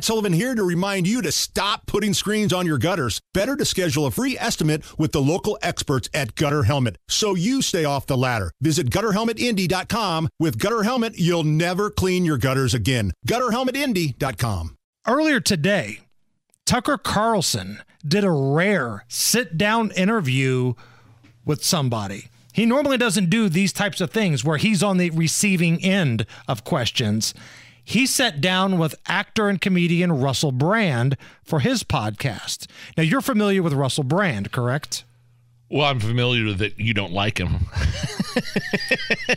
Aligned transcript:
Matt 0.00 0.06
Sullivan 0.06 0.32
here 0.32 0.54
to 0.54 0.64
remind 0.64 1.06
you 1.06 1.20
to 1.20 1.30
stop 1.30 1.84
putting 1.84 2.14
screens 2.14 2.54
on 2.54 2.64
your 2.64 2.78
gutters. 2.78 3.20
Better 3.34 3.54
to 3.54 3.66
schedule 3.66 4.06
a 4.06 4.10
free 4.10 4.34
estimate 4.38 4.82
with 4.98 5.12
the 5.12 5.20
local 5.20 5.58
experts 5.60 6.08
at 6.14 6.34
Gutter 6.36 6.62
Helmet 6.62 6.96
so 7.06 7.34
you 7.34 7.60
stay 7.60 7.84
off 7.84 8.06
the 8.06 8.16
ladder. 8.16 8.50
Visit 8.62 8.88
gutterhelmetindy.com. 8.88 10.30
With 10.38 10.58
Gutter 10.58 10.84
Helmet, 10.84 11.18
you'll 11.18 11.44
never 11.44 11.90
clean 11.90 12.24
your 12.24 12.38
gutters 12.38 12.72
again. 12.72 13.12
Gutterhelmetindy.com. 13.28 14.74
Earlier 15.06 15.38
today, 15.38 15.98
Tucker 16.64 16.96
Carlson 16.96 17.82
did 18.02 18.24
a 18.24 18.30
rare 18.30 19.04
sit 19.06 19.58
down 19.58 19.90
interview 19.90 20.72
with 21.44 21.62
somebody. 21.62 22.28
He 22.54 22.64
normally 22.64 22.96
doesn't 22.96 23.28
do 23.28 23.50
these 23.50 23.74
types 23.74 24.00
of 24.00 24.10
things 24.10 24.46
where 24.46 24.56
he's 24.56 24.82
on 24.82 24.96
the 24.96 25.10
receiving 25.10 25.84
end 25.84 26.24
of 26.48 26.64
questions. 26.64 27.34
He 27.90 28.06
sat 28.06 28.40
down 28.40 28.78
with 28.78 28.94
actor 29.06 29.48
and 29.48 29.60
comedian 29.60 30.12
Russell 30.12 30.52
Brand 30.52 31.16
for 31.42 31.58
his 31.58 31.82
podcast. 31.82 32.68
Now, 32.96 33.02
you're 33.02 33.20
familiar 33.20 33.64
with 33.64 33.72
Russell 33.72 34.04
Brand, 34.04 34.52
correct? 34.52 35.02
Well, 35.68 35.86
I'm 35.86 35.98
familiar 35.98 36.44
with 36.44 36.58
that 36.58 36.78
you 36.78 36.94
don't 36.94 37.12
like 37.12 37.38
him. 37.38 37.66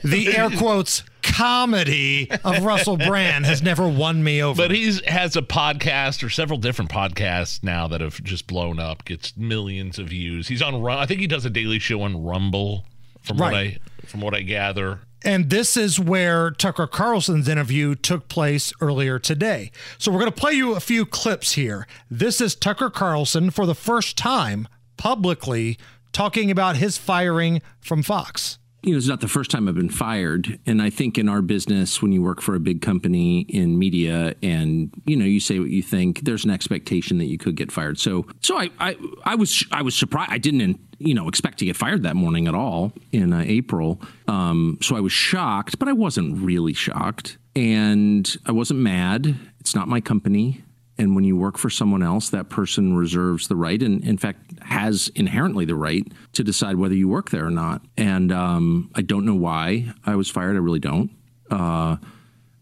the 0.03 0.35
air 0.37 0.51
quotes 0.51 1.01
comedy 1.23 2.29
of 2.43 2.63
Russell 2.63 2.95
Brand 2.95 3.47
has 3.47 3.63
never 3.63 3.87
won 3.87 4.23
me 4.23 4.43
over. 4.43 4.61
But 4.61 4.69
he 4.69 4.99
has 5.07 5.35
a 5.35 5.41
podcast 5.41 6.21
or 6.23 6.29
several 6.29 6.59
different 6.59 6.91
podcasts 6.91 7.63
now 7.63 7.87
that 7.87 8.01
have 8.01 8.23
just 8.23 8.45
blown 8.45 8.77
up, 8.77 9.03
gets 9.03 9.35
millions 9.35 9.97
of 9.97 10.09
views. 10.09 10.47
He's 10.47 10.61
on 10.61 10.75
I 10.87 11.07
think 11.07 11.21
he 11.21 11.27
does 11.27 11.45
a 11.45 11.49
daily 11.49 11.79
show 11.79 12.03
on 12.03 12.23
Rumble 12.23 12.85
from 13.23 13.37
right. 13.37 13.51
what 13.51 13.57
I 13.57 13.77
from 14.05 14.21
what 14.21 14.35
I 14.35 14.41
gather. 14.41 14.99
And 15.23 15.49
this 15.49 15.77
is 15.77 15.99
where 15.99 16.51
Tucker 16.51 16.87
Carlson's 16.87 17.47
interview 17.47 17.95
took 17.95 18.27
place 18.27 18.73
earlier 18.81 19.19
today. 19.19 19.71
So 19.97 20.11
we're 20.11 20.19
going 20.19 20.31
to 20.31 20.39
play 20.39 20.53
you 20.53 20.75
a 20.75 20.81
few 20.81 21.05
clips 21.05 21.53
here. 21.53 21.87
This 22.11 22.41
is 22.41 22.55
Tucker 22.55 22.89
Carlson 22.89 23.49
for 23.49 23.65
the 23.65 23.75
first 23.75 24.17
time 24.17 24.67
publicly 24.97 25.77
talking 26.11 26.51
about 26.51 26.77
his 26.77 26.97
firing 26.97 27.61
from 27.79 28.03
Fox 28.03 28.59
you 28.83 28.91
know, 28.91 28.97
it's 28.97 29.07
not 29.07 29.21
the 29.21 29.29
first 29.29 29.49
time 29.49 29.69
I've 29.69 29.75
been 29.75 29.89
fired. 29.89 30.59
And 30.65 30.81
I 30.81 30.89
think 30.89 31.17
in 31.17 31.29
our 31.29 31.41
business, 31.41 32.01
when 32.01 32.11
you 32.11 32.21
work 32.21 32.41
for 32.41 32.53
a 32.53 32.59
big 32.59 32.81
company 32.81 33.41
in 33.41 33.79
media 33.79 34.35
and, 34.43 34.93
you 35.05 35.15
know, 35.15 35.25
you 35.25 35.39
say 35.39 35.59
what 35.59 35.69
you 35.69 35.81
think, 35.81 36.25
there's 36.25 36.43
an 36.43 36.51
expectation 36.51 37.17
that 37.19 37.25
you 37.25 37.37
could 37.37 37.55
get 37.55 37.71
fired. 37.71 37.97
So, 37.97 38.25
so 38.41 38.57
I, 38.57 38.69
I, 38.79 38.97
I 39.23 39.35
was, 39.35 39.65
I 39.71 39.81
was 39.81 39.95
surprised. 39.95 40.31
I 40.31 40.37
didn't, 40.37 40.81
you 40.99 41.13
know, 41.13 41.29
expect 41.29 41.59
to 41.59 41.65
get 41.65 41.77
fired 41.77 42.03
that 42.03 42.17
morning 42.17 42.47
at 42.47 42.55
all 42.55 42.91
in 43.13 43.31
uh, 43.31 43.43
April. 43.45 44.01
Um, 44.27 44.77
so 44.81 44.97
I 44.97 44.99
was 44.99 45.13
shocked, 45.13 45.79
but 45.79 45.87
I 45.87 45.93
wasn't 45.93 46.37
really 46.39 46.73
shocked. 46.73 47.37
And 47.55 48.35
I 48.45 48.51
wasn't 48.51 48.79
mad. 48.81 49.35
It's 49.59 49.75
not 49.75 49.87
my 49.87 50.01
company. 50.01 50.61
And 50.97 51.15
when 51.15 51.23
you 51.23 51.35
work 51.35 51.57
for 51.57 51.71
someone 51.71 52.03
else, 52.03 52.29
that 52.29 52.49
person 52.49 52.95
reserves 52.95 53.47
the 53.47 53.55
right, 53.55 53.81
and 53.81 54.03
in 54.03 54.17
fact, 54.17 54.59
has 54.61 55.09
inherently 55.15 55.65
the 55.65 55.75
right 55.75 56.05
to 56.33 56.43
decide 56.43 56.75
whether 56.75 56.93
you 56.93 57.07
work 57.07 57.31
there 57.31 57.45
or 57.45 57.51
not. 57.51 57.81
And 57.97 58.31
um, 58.31 58.91
I 58.93 59.01
don't 59.01 59.25
know 59.25 59.35
why 59.35 59.91
I 60.05 60.15
was 60.15 60.29
fired. 60.29 60.55
I 60.55 60.59
really 60.59 60.79
don't. 60.79 61.09
Uh, 61.49 61.97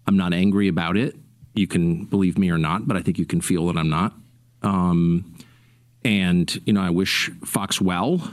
I'm 0.07 0.17
not 0.17 0.33
angry 0.33 0.69
about 0.69 0.95
it. 0.95 1.15
You 1.53 1.67
can 1.67 2.05
believe 2.05 2.37
me 2.37 2.49
or 2.49 2.57
not, 2.57 2.87
but 2.87 2.95
I 2.95 3.01
think 3.01 3.19
you 3.19 3.25
can 3.25 3.41
feel 3.41 3.67
that 3.67 3.77
I'm 3.77 3.89
not. 3.89 4.13
Um, 4.61 5.35
and, 6.05 6.61
you 6.65 6.73
know, 6.73 6.81
I 6.81 6.89
wish 6.89 7.29
Fox 7.45 7.81
well. 7.81 8.31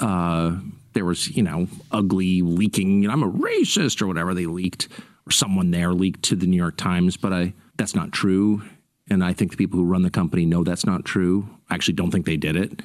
Uh, 0.00 0.56
there 0.94 1.04
was, 1.04 1.28
you 1.36 1.44
know, 1.44 1.68
ugly 1.92 2.42
leaking. 2.42 3.02
You 3.02 3.08
know, 3.08 3.14
I'm 3.14 3.22
a 3.22 3.30
racist 3.30 4.02
or 4.02 4.08
whatever 4.08 4.34
they 4.34 4.46
leaked, 4.46 4.88
or 5.26 5.30
someone 5.30 5.70
there 5.70 5.92
leaked 5.94 6.24
to 6.24 6.36
the 6.36 6.46
New 6.46 6.56
York 6.56 6.76
Times, 6.76 7.16
but 7.16 7.32
I 7.32 7.52
that's 7.76 7.94
not 7.94 8.10
true. 8.10 8.62
And 9.10 9.24
I 9.24 9.32
think 9.32 9.50
the 9.50 9.56
people 9.56 9.78
who 9.78 9.84
run 9.84 10.02
the 10.02 10.10
company 10.10 10.44
know 10.44 10.64
that's 10.64 10.86
not 10.86 11.04
true. 11.04 11.48
I 11.70 11.74
actually 11.74 11.94
don't 11.94 12.10
think 12.10 12.26
they 12.26 12.36
did 12.36 12.56
it. 12.56 12.82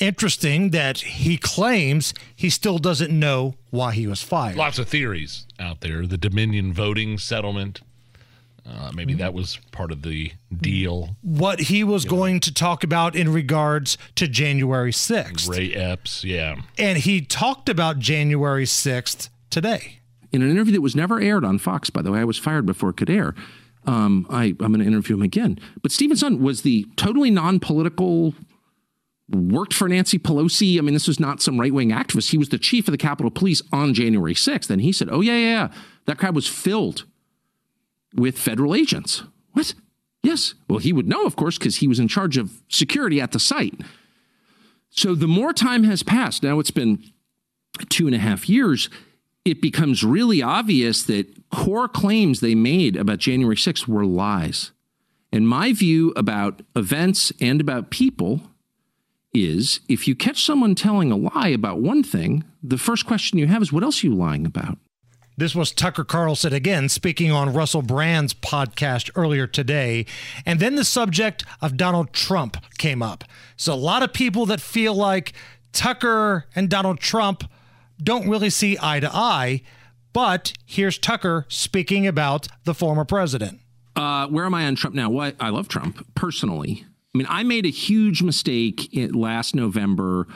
Interesting 0.00 0.70
that 0.70 0.98
he 0.98 1.36
claims 1.36 2.14
he 2.34 2.48
still 2.48 2.78
doesn't 2.78 3.10
know 3.16 3.54
why 3.70 3.92
he 3.92 4.06
was 4.06 4.22
fired. 4.22 4.56
Lots 4.56 4.78
of 4.78 4.88
theories 4.88 5.46
out 5.60 5.80
there. 5.80 6.06
The 6.06 6.16
Dominion 6.16 6.72
voting 6.72 7.18
settlement. 7.18 7.82
Uh, 8.64 8.92
maybe 8.94 9.12
that 9.14 9.34
was 9.34 9.58
part 9.72 9.90
of 9.90 10.02
the 10.02 10.32
deal. 10.56 11.16
What 11.20 11.60
he 11.60 11.82
was 11.82 12.04
going 12.04 12.34
know. 12.36 12.40
to 12.40 12.54
talk 12.54 12.84
about 12.84 13.16
in 13.16 13.32
regards 13.32 13.98
to 14.14 14.28
January 14.28 14.92
6th. 14.92 15.48
Ray 15.48 15.72
Epps, 15.74 16.22
yeah. 16.22 16.56
And 16.78 16.98
he 16.98 17.20
talked 17.20 17.68
about 17.68 17.98
January 17.98 18.64
6th 18.64 19.30
today. 19.50 19.98
In 20.30 20.42
an 20.42 20.50
interview 20.50 20.72
that 20.74 20.80
was 20.80 20.96
never 20.96 21.20
aired 21.20 21.44
on 21.44 21.58
Fox, 21.58 21.90
by 21.90 22.02
the 22.02 22.12
way, 22.12 22.20
I 22.20 22.24
was 22.24 22.38
fired 22.38 22.64
before 22.64 22.90
it 22.90 22.96
could 22.96 23.10
air. 23.10 23.34
Um, 23.86 24.26
I, 24.30 24.44
I'm 24.44 24.72
going 24.72 24.78
to 24.78 24.86
interview 24.86 25.16
him 25.16 25.22
again. 25.22 25.58
But 25.82 25.92
Steven 25.92 26.16
Sund 26.16 26.40
was 26.40 26.62
the 26.62 26.86
totally 26.96 27.30
non 27.30 27.58
political, 27.60 28.34
worked 29.28 29.74
for 29.74 29.88
Nancy 29.88 30.18
Pelosi. 30.18 30.78
I 30.78 30.82
mean, 30.82 30.94
this 30.94 31.08
was 31.08 31.18
not 31.18 31.42
some 31.42 31.58
right 31.58 31.72
wing 31.72 31.90
activist. 31.90 32.30
He 32.30 32.38
was 32.38 32.50
the 32.50 32.58
chief 32.58 32.86
of 32.88 32.92
the 32.92 32.98
Capitol 32.98 33.30
Police 33.30 33.62
on 33.72 33.94
January 33.94 34.34
6th. 34.34 34.70
And 34.70 34.82
he 34.82 34.92
said, 34.92 35.08
Oh, 35.10 35.20
yeah, 35.20 35.36
yeah, 35.36 35.48
yeah. 35.48 35.72
That 36.06 36.18
crowd 36.18 36.34
was 36.34 36.48
filled 36.48 37.06
with 38.14 38.38
federal 38.38 38.74
agents. 38.74 39.24
What? 39.52 39.74
Yes. 40.22 40.54
Well, 40.68 40.78
he 40.78 40.92
would 40.92 41.08
know, 41.08 41.24
of 41.24 41.36
course, 41.36 41.58
because 41.58 41.76
he 41.76 41.88
was 41.88 41.98
in 41.98 42.08
charge 42.08 42.36
of 42.36 42.62
security 42.68 43.20
at 43.20 43.32
the 43.32 43.40
site. 43.40 43.74
So 44.90 45.14
the 45.14 45.26
more 45.26 45.52
time 45.52 45.84
has 45.84 46.02
passed, 46.02 46.42
now 46.42 46.58
it's 46.58 46.70
been 46.70 47.02
two 47.88 48.06
and 48.06 48.14
a 48.14 48.18
half 48.18 48.48
years 48.48 48.88
it 49.44 49.60
becomes 49.60 50.04
really 50.04 50.42
obvious 50.42 51.02
that 51.04 51.26
core 51.50 51.88
claims 51.88 52.40
they 52.40 52.54
made 52.54 52.96
about 52.96 53.18
January 53.18 53.56
6th 53.56 53.88
were 53.88 54.06
lies. 54.06 54.70
And 55.32 55.48
my 55.48 55.72
view 55.72 56.12
about 56.14 56.62
events 56.76 57.32
and 57.40 57.60
about 57.60 57.90
people 57.90 58.42
is 59.34 59.80
if 59.88 60.06
you 60.06 60.14
catch 60.14 60.44
someone 60.44 60.74
telling 60.74 61.10
a 61.10 61.16
lie 61.16 61.48
about 61.48 61.80
one 61.80 62.02
thing, 62.02 62.44
the 62.62 62.78
first 62.78 63.06
question 63.06 63.38
you 63.38 63.46
have 63.46 63.62
is, 63.62 63.72
what 63.72 63.82
else 63.82 64.04
are 64.04 64.06
you 64.06 64.14
lying 64.14 64.44
about? 64.44 64.78
This 65.38 65.54
was 65.54 65.72
Tucker 65.72 66.04
Carlson 66.04 66.52
again 66.52 66.90
speaking 66.90 67.32
on 67.32 67.54
Russell 67.54 67.80
Brand's 67.80 68.34
podcast 68.34 69.10
earlier 69.16 69.46
today. 69.46 70.04
And 70.44 70.60
then 70.60 70.74
the 70.74 70.84
subject 70.84 71.44
of 71.62 71.78
Donald 71.78 72.12
Trump 72.12 72.58
came 72.76 73.02
up. 73.02 73.24
So, 73.56 73.72
a 73.72 73.74
lot 73.74 74.02
of 74.02 74.12
people 74.12 74.44
that 74.46 74.60
feel 74.60 74.94
like 74.94 75.32
Tucker 75.72 76.44
and 76.54 76.68
Donald 76.68 77.00
Trump 77.00 77.44
don't 78.02 78.28
really 78.28 78.50
see 78.50 78.76
eye 78.80 79.00
to 79.00 79.10
eye. 79.14 79.62
But 80.12 80.52
here's 80.66 80.98
Tucker 80.98 81.46
speaking 81.48 82.06
about 82.06 82.48
the 82.64 82.74
former 82.74 83.04
president. 83.04 83.60
Uh, 83.96 84.26
where 84.28 84.44
am 84.44 84.54
I 84.54 84.66
on 84.66 84.74
Trump 84.74 84.94
now? 84.94 85.10
Well, 85.10 85.32
I 85.40 85.50
love 85.50 85.68
Trump 85.68 86.06
personally. 86.14 86.84
I 87.14 87.18
mean, 87.18 87.26
I 87.28 87.42
made 87.42 87.66
a 87.66 87.70
huge 87.70 88.22
mistake 88.22 88.88
last 89.12 89.54
November 89.54 90.26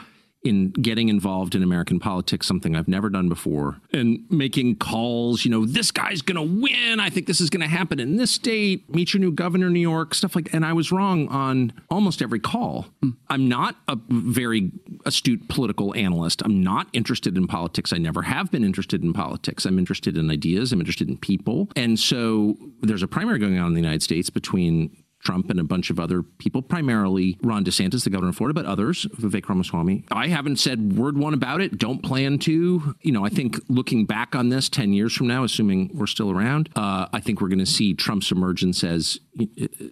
in 0.43 0.71
getting 0.71 1.09
involved 1.09 1.55
in 1.55 1.63
American 1.63 1.99
politics, 1.99 2.47
something 2.47 2.75
I've 2.75 2.87
never 2.87 3.09
done 3.09 3.27
before, 3.27 3.81
and 3.91 4.19
making 4.29 4.77
calls, 4.77 5.43
you 5.43 5.51
know, 5.51 5.65
this 5.65 5.91
guy's 5.91 6.21
going 6.21 6.35
to 6.35 6.61
win. 6.61 6.99
I 6.99 7.09
think 7.09 7.27
this 7.27 7.41
is 7.41 7.49
going 7.49 7.61
to 7.61 7.67
happen 7.67 7.99
in 7.99 8.17
this 8.17 8.31
state. 8.31 8.93
Meet 8.93 9.13
your 9.13 9.21
new 9.21 9.31
governor, 9.31 9.69
New 9.69 9.79
York, 9.79 10.13
stuff 10.13 10.35
like 10.35 10.53
And 10.53 10.65
I 10.65 10.73
was 10.73 10.91
wrong 10.91 11.27
on 11.29 11.73
almost 11.89 12.21
every 12.21 12.39
call. 12.39 12.85
I'm 13.29 13.49
not 13.49 13.75
a 13.87 13.97
very 14.09 14.71
astute 15.07 15.47
political 15.47 15.95
analyst. 15.95 16.41
I'm 16.43 16.61
not 16.61 16.87
interested 16.93 17.37
in 17.37 17.47
politics. 17.47 17.93
I 17.93 17.97
never 17.97 18.23
have 18.23 18.51
been 18.51 18.63
interested 18.63 19.03
in 19.03 19.13
politics. 19.13 19.65
I'm 19.65 19.79
interested 19.79 20.17
in 20.17 20.29
ideas. 20.29 20.71
I'm 20.71 20.81
interested 20.81 21.09
in 21.09 21.17
people. 21.17 21.69
And 21.75 21.97
so 21.97 22.57
there's 22.81 23.03
a 23.03 23.07
primary 23.07 23.39
going 23.39 23.57
on 23.57 23.67
in 23.67 23.73
the 23.73 23.81
United 23.81 24.03
States 24.03 24.29
between 24.29 24.95
Trump 25.27 25.49
and 25.49 25.59
a 25.59 25.63
bunch 25.65 25.89
of 25.89 25.99
other 25.99 26.23
people, 26.23 26.61
primarily 26.61 27.37
Ron 27.43 27.65
DeSantis, 27.65 28.05
the 28.05 28.09
governor 28.09 28.29
of 28.29 28.37
Florida, 28.37 28.53
but 28.53 28.65
others, 28.65 29.05
Vivek 29.17 29.49
Ramaswamy. 29.49 30.05
I 30.09 30.29
haven't 30.29 30.55
said 30.55 30.97
word 30.97 31.17
one 31.17 31.33
about 31.33 31.59
it. 31.59 31.77
Don't 31.77 32.01
plan 32.01 32.39
to. 32.39 32.95
You 33.01 33.11
know, 33.11 33.25
I 33.25 33.29
think 33.29 33.59
looking 33.67 34.05
back 34.05 34.35
on 34.35 34.47
this 34.47 34.69
10 34.69 34.93
years 34.93 35.13
from 35.13 35.27
now, 35.27 35.43
assuming 35.43 35.91
we're 35.93 36.07
still 36.07 36.31
around, 36.31 36.69
uh, 36.77 37.07
I 37.11 37.19
think 37.19 37.41
we're 37.41 37.49
going 37.49 37.59
to 37.59 37.65
see 37.65 37.93
Trump's 37.93 38.31
emergence 38.31 38.85
as, 38.85 39.19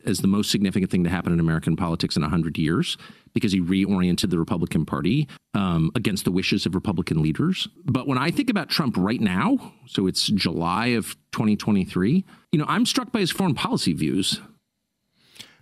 as 0.06 0.20
the 0.20 0.28
most 0.30 0.52
significant 0.52 0.90
thing 0.90 1.04
to 1.04 1.10
happen 1.10 1.34
in 1.34 1.42
American 1.42 1.76
politics 1.76 2.16
in 2.16 2.22
100 2.22 2.58
years 2.58 2.96
because 3.34 3.52
he 3.52 3.60
reoriented 3.60 4.30
the 4.30 4.40
Republican 4.40 4.86
Party 4.86 5.28
um, 5.54 5.92
against 5.96 6.24
the 6.24 6.32
wishes 6.32 6.66
of 6.66 6.74
Republican 6.74 7.22
leaders. 7.22 7.68
But 7.84 8.08
when 8.08 8.18
I 8.18 8.32
think 8.32 8.50
about 8.50 8.70
Trump 8.70 8.96
right 8.98 9.20
now, 9.20 9.74
so 9.86 10.08
it's 10.08 10.28
July 10.28 10.88
of 10.88 11.18
2023, 11.34 12.24
you 12.54 12.60
know, 12.60 12.66
I'm 12.70 12.86
struck 12.86 13.12
by 13.12 13.20
his 13.20 13.32
foreign 13.32 13.54
policy 13.54 13.92
views. 13.92 14.40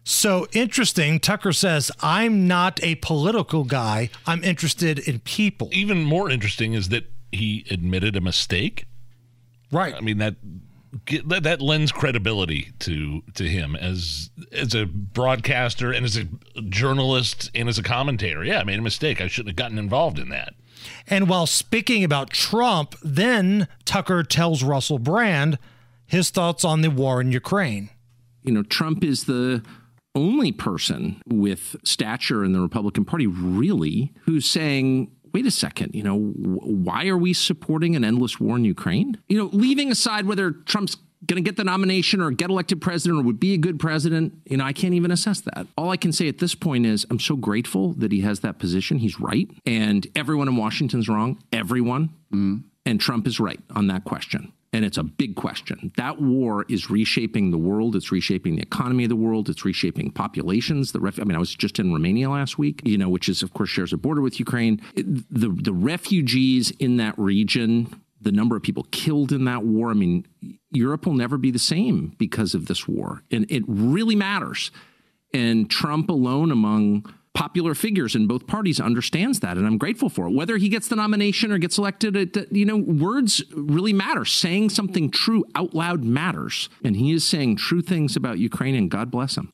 So 0.03 0.47
interesting. 0.51 1.19
Tucker 1.19 1.53
says, 1.53 1.91
I'm 2.01 2.47
not 2.47 2.83
a 2.83 2.95
political 2.95 3.63
guy. 3.63 4.09
I'm 4.27 4.43
interested 4.43 4.99
in 4.99 5.19
people. 5.19 5.69
Even 5.71 6.03
more 6.03 6.29
interesting 6.29 6.73
is 6.73 6.89
that 6.89 7.09
he 7.31 7.65
admitted 7.71 8.15
a 8.15 8.21
mistake. 8.21 8.85
Right. 9.71 9.95
I 9.95 10.01
mean, 10.01 10.17
that 10.17 10.35
that, 11.25 11.43
that 11.43 11.61
lends 11.61 11.91
credibility 11.91 12.71
to 12.79 13.23
to 13.33 13.45
him 13.45 13.75
as 13.75 14.29
as 14.51 14.75
a 14.75 14.85
broadcaster 14.85 15.91
and 15.91 16.05
as 16.05 16.17
a 16.17 16.25
journalist 16.69 17.49
and 17.55 17.67
as 17.67 17.79
a 17.79 17.83
commentator. 17.83 18.43
Yeah, 18.43 18.59
I 18.59 18.63
made 18.63 18.77
a 18.77 18.83
mistake. 18.83 19.19
I 19.19 19.27
shouldn't 19.27 19.49
have 19.49 19.55
gotten 19.55 19.79
involved 19.79 20.19
in 20.19 20.29
that. 20.29 20.53
And 21.07 21.29
while 21.29 21.47
speaking 21.47 22.03
about 22.03 22.29
Trump, 22.29 22.95
then 23.01 23.67
Tucker 23.85 24.21
tells 24.21 24.63
Russell 24.63 24.99
Brand 24.99 25.57
his 26.05 26.29
thoughts 26.29 26.63
on 26.65 26.81
the 26.81 26.91
war 26.91 27.21
in 27.21 27.31
Ukraine. 27.31 27.89
you 28.43 28.51
know, 28.51 28.63
Trump 28.63 29.03
is 29.03 29.23
the 29.23 29.63
only 30.15 30.51
person 30.51 31.21
with 31.27 31.75
stature 31.83 32.43
in 32.43 32.53
the 32.53 32.59
Republican 32.59 33.05
Party, 33.05 33.27
really, 33.27 34.13
who's 34.25 34.45
saying, 34.49 35.11
wait 35.33 35.45
a 35.45 35.51
second, 35.51 35.95
you 35.95 36.03
know, 36.03 36.17
why 36.17 37.07
are 37.07 37.17
we 37.17 37.33
supporting 37.33 37.95
an 37.95 38.03
endless 38.03 38.39
war 38.39 38.55
in 38.55 38.65
Ukraine? 38.65 39.17
You 39.27 39.37
know, 39.37 39.49
leaving 39.51 39.91
aside 39.91 40.25
whether 40.25 40.51
Trump's 40.51 40.97
going 41.25 41.41
to 41.43 41.47
get 41.47 41.57
the 41.57 41.63
nomination 41.63 42.21
or 42.21 42.31
get 42.31 42.49
elected 42.49 42.81
president 42.81 43.21
or 43.21 43.23
would 43.23 43.39
be 43.39 43.53
a 43.53 43.57
good 43.57 43.79
president, 43.79 44.33
you 44.45 44.57
know, 44.57 44.65
I 44.65 44.73
can't 44.73 44.93
even 44.93 45.11
assess 45.11 45.41
that. 45.41 45.67
All 45.77 45.89
I 45.89 45.97
can 45.97 46.11
say 46.11 46.27
at 46.27 46.39
this 46.39 46.53
point 46.53 46.85
is 46.85 47.05
I'm 47.09 47.19
so 47.19 47.35
grateful 47.35 47.93
that 47.93 48.11
he 48.11 48.21
has 48.21 48.41
that 48.41 48.59
position. 48.59 48.99
He's 48.99 49.19
right. 49.19 49.49
And 49.65 50.05
everyone 50.15 50.47
in 50.47 50.57
Washington's 50.57 51.07
wrong. 51.07 51.41
Everyone. 51.51 52.09
Mm. 52.33 52.63
And 52.85 52.99
Trump 52.99 53.27
is 53.27 53.39
right 53.39 53.59
on 53.73 53.87
that 53.87 54.03
question. 54.03 54.51
And 54.73 54.83
it's 54.83 54.97
a 54.97 55.03
big 55.03 55.35
question. 55.35 55.91
That 55.97 56.19
war 56.19 56.65
is 56.67 56.89
reshaping 56.89 57.51
the 57.51 57.59
world. 57.59 57.95
It's 57.95 58.11
reshaping 58.11 58.55
the 58.55 58.63
economy 58.63 59.03
of 59.03 59.09
the 59.09 59.15
world. 59.15 59.47
It's 59.47 59.63
reshaping 59.63 60.11
populations. 60.11 60.91
The 60.91 60.99
ref- 60.99 61.19
I 61.19 61.25
mean, 61.25 61.35
I 61.35 61.39
was 61.39 61.53
just 61.53 61.77
in 61.77 61.93
Romania 61.93 62.31
last 62.31 62.57
week, 62.57 62.81
you 62.83 62.97
know, 62.97 63.07
which 63.07 63.29
is, 63.29 63.43
of 63.43 63.53
course, 63.53 63.69
shares 63.69 63.93
a 63.93 63.97
border 63.97 64.21
with 64.21 64.39
Ukraine. 64.39 64.81
The, 64.95 65.49
the 65.49 65.71
refugees 65.71 66.71
in 66.71 66.97
that 66.97 67.13
region, 67.19 68.01
the 68.19 68.31
number 68.31 68.55
of 68.55 68.63
people 68.63 68.87
killed 68.89 69.31
in 69.31 69.45
that 69.45 69.63
war, 69.63 69.91
I 69.91 69.93
mean, 69.93 70.25
Europe 70.71 71.05
will 71.05 71.13
never 71.13 71.37
be 71.37 71.51
the 71.51 71.59
same 71.59 72.15
because 72.17 72.55
of 72.55 72.65
this 72.65 72.87
war. 72.87 73.21
And 73.29 73.45
it 73.51 73.63
really 73.67 74.15
matters. 74.15 74.71
And 75.35 75.69
Trump 75.69 76.09
alone 76.09 76.51
among 76.51 77.13
popular 77.33 77.73
figures 77.73 78.15
in 78.15 78.27
both 78.27 78.47
parties 78.47 78.79
understands 78.79 79.39
that, 79.39 79.57
and 79.57 79.65
I'm 79.65 79.77
grateful 79.77 80.09
for 80.09 80.27
it. 80.27 80.31
Whether 80.31 80.57
he 80.57 80.69
gets 80.69 80.87
the 80.87 80.95
nomination 80.95 81.51
or 81.51 81.57
gets 81.57 81.77
elected, 81.77 82.15
it, 82.15 82.51
you 82.51 82.65
know, 82.65 82.77
words 82.77 83.43
really 83.51 83.93
matter. 83.93 84.25
Saying 84.25 84.69
something 84.69 85.09
true 85.09 85.45
out 85.55 85.73
loud 85.73 86.03
matters, 86.03 86.69
and 86.83 86.95
he 86.95 87.11
is 87.11 87.25
saying 87.25 87.57
true 87.57 87.81
things 87.81 88.15
about 88.15 88.39
Ukraine, 88.39 88.75
and 88.75 88.89
God 88.89 89.09
bless 89.09 89.35
him. 89.35 89.51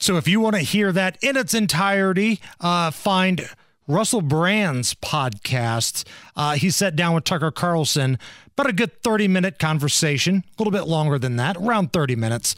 So, 0.00 0.16
if 0.16 0.26
you 0.26 0.40
want 0.40 0.56
to 0.56 0.62
hear 0.62 0.92
that 0.92 1.18
in 1.22 1.36
its 1.36 1.54
entirety, 1.54 2.40
uh, 2.60 2.90
find 2.90 3.48
Russell 3.86 4.22
Brand's 4.22 4.94
podcast. 4.94 6.04
Uh, 6.36 6.54
he 6.54 6.70
sat 6.70 6.96
down 6.96 7.14
with 7.14 7.24
Tucker 7.24 7.50
Carlson, 7.50 8.18
about 8.52 8.68
a 8.68 8.72
good 8.72 9.02
30 9.02 9.28
minute 9.28 9.58
conversation, 9.58 10.44
a 10.46 10.62
little 10.62 10.72
bit 10.72 10.88
longer 10.88 11.18
than 11.18 11.36
that, 11.36 11.56
around 11.56 11.92
30 11.92 12.16
minutes 12.16 12.54